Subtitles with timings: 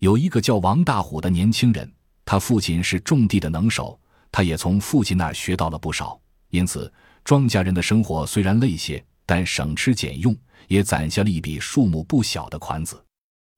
[0.00, 1.90] 有一个叫王大虎的年轻人，
[2.24, 4.00] 他父亲是种地的能手，
[4.32, 6.90] 他也从父亲那儿学到了不少，因此
[7.22, 10.34] 庄稼人的生活虽然累些，但省吃俭用，
[10.68, 13.04] 也攒下了一笔数目不小的款子。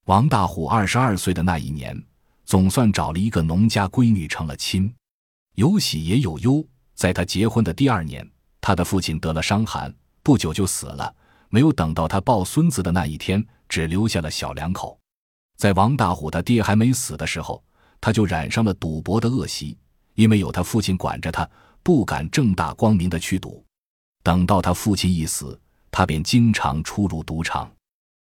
[0.07, 1.97] 王大虎二十二岁的那一年，
[2.45, 4.93] 总算找了一个农家闺女成了亲，
[5.55, 6.65] 有喜也有忧。
[6.97, 8.29] 在他结婚的第二年，
[8.61, 11.15] 他的父亲得了伤寒，不久就死了。
[11.51, 14.99] 没有等到他抱孙子的那一天，只留下了小两口。
[15.63, 17.63] 在王大虎他爹还没死的时候，
[18.01, 19.79] 他就染上了赌博的恶习，
[20.15, 21.49] 因为有他父亲管着他，
[21.85, 23.65] 不敢正大光明的去赌。
[24.25, 25.57] 等到他父亲一死，
[25.89, 27.71] 他便经常出入赌场。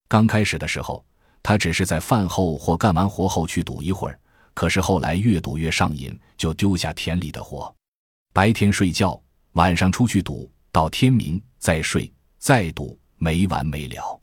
[0.09, 1.05] 刚开始的时候，
[1.43, 4.19] 他只是在饭后或干完活后去赌一会儿，
[4.55, 7.71] 可是后来越赌越上瘾，就丢下田里的活，
[8.33, 14.23] 白天睡觉，晚上出去赌，到天明再睡再赌，没完没了。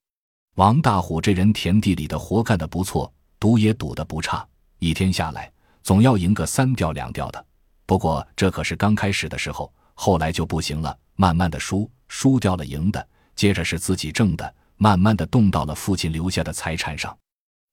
[0.56, 7.44] 王大虎这人田地里的活干得不错，赌也赌得不差，一天下来总要赢个三吊两吊的。
[7.88, 14.56] 不过这可是刚开始的时候，后来就不行了，慢慢的输，输掉了赢的，接着是自己挣的。
[14.78, 17.18] 慢慢的动到了父亲留下的财产上，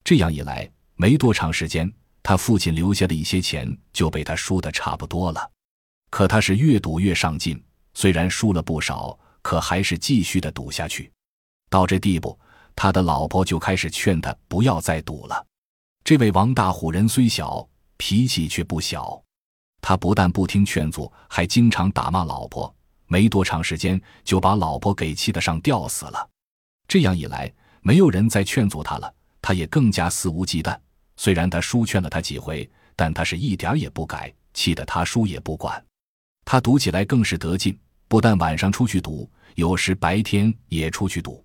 [0.05, 1.91] 这样一来，没多长时间，
[2.23, 5.51] 他父亲留下的一些钱就被他输的差不多了。
[6.09, 7.61] 可他是越赌越上进，
[7.95, 11.11] 虽然输了不少，可还是继续的赌下去。
[11.69, 12.39] 到这地步，
[12.75, 15.47] 他的老婆就开始劝他不要再赌了。
[16.05, 19.23] 这位王大虎人虽小，脾气却不小，
[19.81, 22.75] 他不但不听劝阻，还经常打骂老婆。
[23.07, 26.29] 没多长时间，就把老婆给气得上吊死了。
[26.89, 30.79] 这样一来，没有人再劝阻他了，他也更加肆无忌惮。
[31.17, 35.85] 虽然他叔劝了他几回，但他是一点也不改，气得他叔也不管。
[36.45, 41.45] 他赌起来更是得劲，不但晚上出去赌，有时白天也出去赌。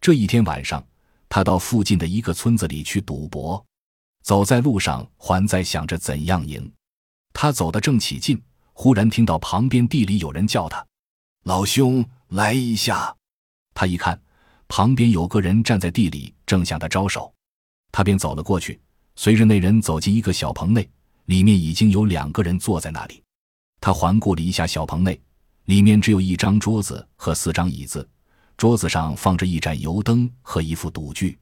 [0.00, 0.84] 这一天晚上，
[1.28, 3.64] 他到附近的一个村子里去赌博，
[4.22, 6.70] 走在路上，还在想着怎样赢。
[7.32, 8.40] 他走得正起劲，
[8.72, 10.84] 忽然听到旁边地里有人叫他
[11.44, 13.14] ：“老兄，来一下。”
[13.74, 14.20] 他一看。
[14.70, 17.32] 旁边有个人站在地里，正向他招手，
[17.90, 18.78] 他便走了过去。
[19.16, 20.86] 随着那人走进一个小棚内，
[21.24, 23.22] 里面已经有两个人坐在那里。
[23.80, 25.18] 他环顾了一下小棚内，
[25.64, 28.06] 里面只有一张桌子和四张椅子，
[28.58, 31.38] 桌子上放着一盏油灯和一副赌具。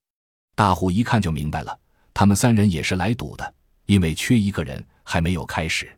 [0.54, 1.76] 大虎一看就明白了，
[2.12, 3.54] 他们三人也是来赌的，
[3.86, 5.90] 因为缺一个人还没有开始。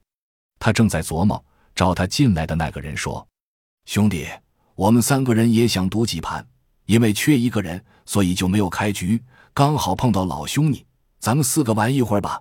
[0.61, 3.27] 他正在琢磨，找他进来的那个人说
[3.84, 4.28] ：“兄弟，
[4.77, 6.47] 我们三个人也想赌几盘。”
[6.87, 9.23] 因为缺一个人，所以就没有开局。
[9.53, 10.87] 刚好碰到老兄你，
[11.19, 12.41] 咱们四个玩一会儿吧。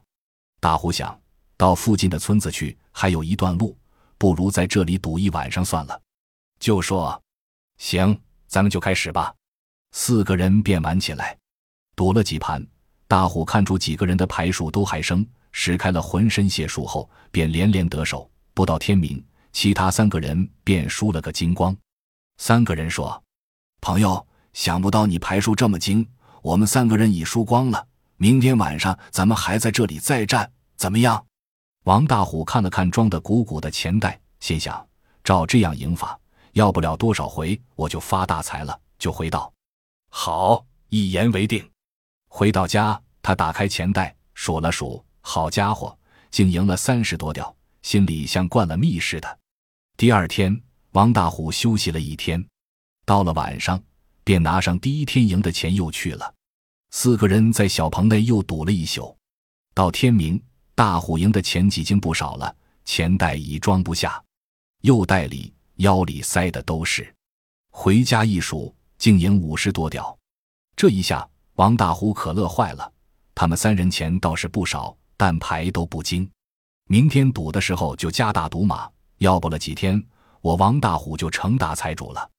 [0.62, 1.20] 大虎想
[1.58, 3.76] 到附近的村子去，还有一段路，
[4.20, 6.00] 不如在这里赌一晚上算了。
[6.60, 7.22] 就说
[7.78, 9.34] ：“行，咱们就开始吧。”
[9.94, 11.38] 四个人便玩起来，
[11.96, 12.66] 赌了几盘。
[13.08, 18.30] 大虎看出几个人的牌数都还生，使开了浑身解数后，便连连得手。
[18.53, 21.75] 不到天明，其他三个人便输了个精光。
[22.38, 23.24] 三个人说
[23.81, 26.03] ：“朋友。”想不到你牌数这么精，
[26.41, 27.88] 我们三个人已输光了。
[28.16, 31.24] 明天晚上咱们还在这里再战，怎么样？
[31.84, 34.84] 王大虎看了看装的鼓鼓的钱袋，心想：
[35.24, 36.19] 照这样赢法，
[36.57, 38.78] 要不了多少回我就发大财了。
[38.97, 39.53] 就回道
[40.09, 41.63] ：“好，一言为定。”
[42.28, 45.95] 回到家，他打开钱袋数了数，好家伙，
[46.31, 49.40] 竟赢了三十多吊，心里像灌了蜜似的。
[49.97, 50.59] 第二天，
[50.94, 52.44] 王大虎休息了一天，
[53.06, 53.81] 到了晚上。
[54.24, 56.34] 便拿上第一天赢的钱又去了，
[56.91, 59.16] 四个人在小棚内又赌了一宿，
[59.74, 60.44] 到天明，
[60.75, 62.53] 大虎赢的钱已经不少了，
[62.84, 64.22] 钱袋已装不下，
[64.81, 67.14] 又袋里、腰里塞的都是。
[67.72, 70.18] 回家一数，竟赢五十多吊，
[70.76, 72.92] 这一下王大虎可乐坏了。
[73.34, 76.30] 他们三人钱倒是不少，但牌都不精。
[76.88, 80.04] 明天赌的时候就加大赌码，要不了几天，
[80.42, 82.30] 我王大虎就成大财主了。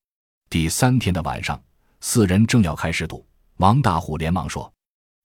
[0.50, 1.60] 第三天的晚上。
[2.00, 4.72] 四人正要开始赌，王大虎连忙说：“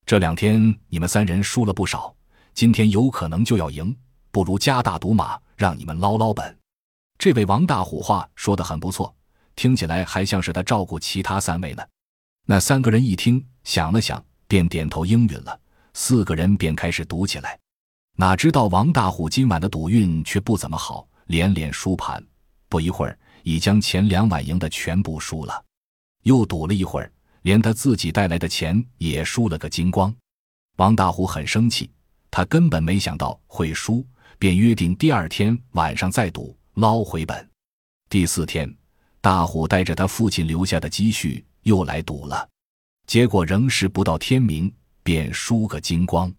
[0.08, 2.12] 这两天你们三人输了不少，
[2.56, 3.96] 今天有可能就要赢，
[4.32, 6.58] 不如加大赌码，让你们捞捞本。”
[7.24, 9.16] 这位王大虎话说的很不错，
[9.56, 11.81] 听起来还像是他照顾其他三位呢。
[12.46, 15.58] 那三个人一听，想了想，便点头应允了。
[15.94, 17.58] 四个人便开始赌起来。
[18.18, 22.22] 哪知道王大虎今晚的赌运却不怎么好，连连输盘，
[22.68, 25.64] 不一会儿已将前两晚赢的全部输了。
[26.24, 27.10] 又赌了一会儿，
[27.44, 30.14] 连他自己带来的钱也输了个精光。
[30.75, 31.90] 王大虎很生气，
[32.30, 34.06] 他根本没想到会输，
[34.38, 37.50] 便约定第二天晚上再赌，捞回本。
[38.10, 38.72] 第四天，
[39.22, 42.48] 大虎带着他父亲留下的积蓄又来赌了，
[43.08, 44.74] 结果仍是不到天明
[45.04, 46.34] 便输个精光。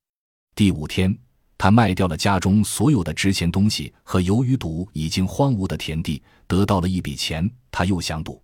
[0.54, 1.16] 第五天，
[1.56, 7.50] 他卖掉了家中所有的值钱东西和由于赌已经荒芜的田地，得到了一笔钱。
[7.70, 8.40] 他又想赌，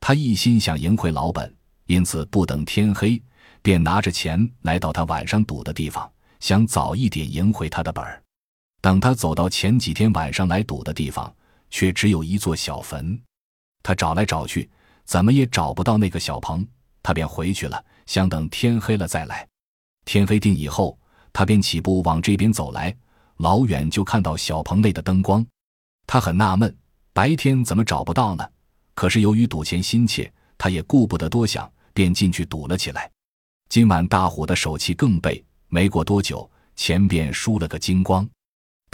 [0.00, 1.54] 他一心想赢回老本，
[1.86, 3.22] 因此不等天黑，
[3.62, 6.10] 便拿着钱来到他晚上赌的地方，
[6.40, 8.23] 想早一点赢回他的本儿。
[8.84, 11.34] 等他走到前几天晚上来赌的地方，
[11.70, 13.18] 却只有一座小坟。
[13.82, 14.68] 他找来找去，
[15.06, 16.62] 怎么也找不到那个小棚，
[17.02, 19.48] 他便回去了，想等天黑了再来。
[20.04, 20.98] 天黑定以后。
[21.32, 22.94] 他便起步往这边走来，
[23.38, 25.44] 老远就看到小棚内的灯光，
[26.06, 26.72] 他很纳闷，
[27.12, 28.48] 白天怎么找不到呢？
[28.94, 33.10] 可是由于赌钱心切，他也顾不得多想，便进去赌了起来。
[33.68, 38.28] 今晚大虎的手气更背，没过多久，钱便输了个精光。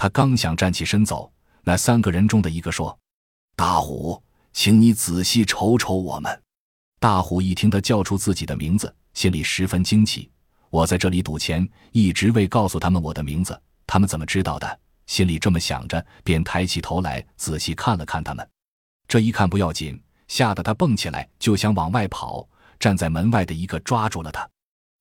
[0.00, 1.30] 他刚想站起身走，
[1.62, 2.98] 那三个人中的一个说
[3.54, 6.42] ：“大虎，请你仔细瞅瞅我们。”
[6.98, 10.30] 大虎一听他叫出自己的名字，心里十分惊奇。
[10.70, 14.80] 我在这里赌钱，一直未告诉他们我的名字，他们怎么知道的？
[15.06, 18.48] 心里这么想着，便抬起头来仔细看了看他们。
[19.06, 22.48] 这一看不要紧，吓得他蹦起来就想往外跑，
[22.78, 24.48] 站在门外的一个抓住了他。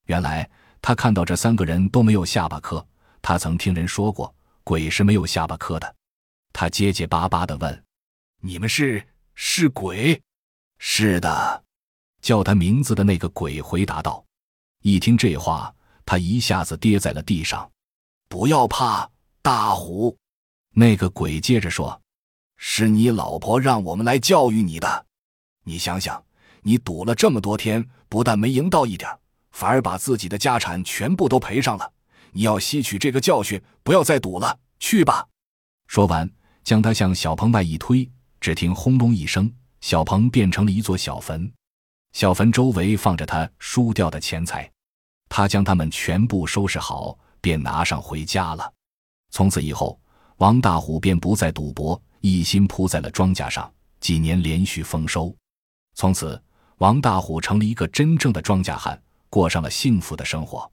[0.07, 0.50] 原来
[0.81, 2.86] 他看到这三个人都没有下巴磕，
[3.22, 4.36] 他曾听人说过
[4.69, 5.95] 鬼是没有下巴磕的。
[6.54, 7.83] 他结结巴巴地问
[8.39, 10.21] ：“你们是是鬼
[10.77, 11.63] ？”“是的。”
[12.21, 14.24] 叫他名字的那个鬼回答道。
[14.83, 15.74] 一听这话，
[16.06, 17.68] 他一下子跌在了地上。
[18.27, 19.10] 不要怕，
[19.42, 20.16] 大虎。
[20.75, 22.00] 那个鬼接着说
[22.56, 25.07] ：“是你老婆让我们来教育你的。
[25.63, 26.24] 你想想，
[26.62, 29.10] 你赌了这么多天，不但没赢到一点，
[29.50, 31.92] 反而把自己的家产全部都赔上了。
[32.31, 34.59] 你要吸取这个教训，不要再赌了。
[34.79, 35.27] 去吧。”
[35.87, 36.29] 说完，
[36.63, 38.09] 将他向小棚外一推，
[38.39, 41.51] 只听轰隆一声，小棚变成了一座小坟。
[42.13, 44.69] 小坟周围放着他输掉的钱财，
[45.27, 48.73] 他将他们全部收拾好，便拿上回家了。
[49.31, 49.99] 从此以后，
[50.37, 55.35] 王大虎便不再赌博，一心扑在了庄稼上，几年连续丰收。
[55.93, 56.41] 从此，
[56.77, 58.99] 王大虎成了一个真正的庄稼汉，
[59.29, 60.69] 过上了幸福的生活。